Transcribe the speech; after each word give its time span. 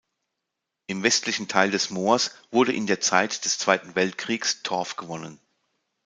Im 0.87 1.03
westlichen 1.03 1.47
Teil 1.47 1.69
des 1.69 1.91
Moors 1.91 2.31
wurde 2.49 2.73
in 2.73 2.87
der 2.87 3.01
Zeit 3.01 3.45
des 3.45 3.59
Zweiten 3.59 3.93
Weltkriegs 3.93 4.63
Torf 4.63 4.95
gewonnen. 4.95 5.39